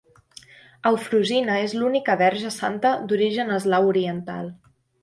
[0.91, 4.53] Eufrosina és l'única verge santa d'origen eslau oriental.